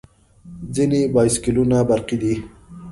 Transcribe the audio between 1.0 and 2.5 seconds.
بایسکلونه برقي دي.